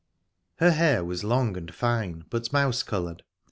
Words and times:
Her 0.55 0.71
hair 0.71 1.05
was 1.05 1.23
long 1.23 1.55
and 1.55 1.71
fine, 1.71 2.25
but 2.31 2.51
mouse 2.51 2.81
coloured. 2.81 3.21